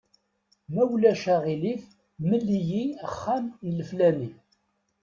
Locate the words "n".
3.65-3.69